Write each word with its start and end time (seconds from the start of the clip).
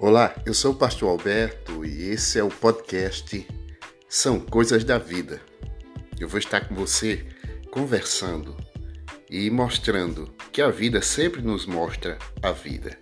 Olá, 0.00 0.32
eu 0.46 0.54
sou 0.54 0.74
o 0.74 0.76
pastor 0.76 1.10
Alberto 1.10 1.84
e 1.84 2.10
esse 2.10 2.38
é 2.38 2.44
o 2.44 2.48
podcast 2.48 3.44
São 4.08 4.38
Coisas 4.38 4.84
da 4.84 4.96
Vida. 4.96 5.40
Eu 6.20 6.28
vou 6.28 6.38
estar 6.38 6.68
com 6.68 6.74
você 6.76 7.26
conversando 7.72 8.56
e 9.28 9.50
mostrando 9.50 10.32
que 10.52 10.62
a 10.62 10.70
vida 10.70 11.02
sempre 11.02 11.42
nos 11.42 11.66
mostra 11.66 12.16
a 12.40 12.52
vida. 12.52 12.96